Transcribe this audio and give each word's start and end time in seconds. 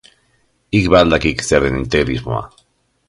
Hik 0.77 0.85
ba 0.93 0.97
al 1.01 1.11
dakik 1.13 1.39
zer 1.49 1.61
den 1.67 1.79
integrismoa? 1.81 2.43